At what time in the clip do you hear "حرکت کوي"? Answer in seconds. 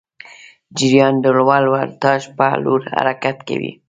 2.95-3.71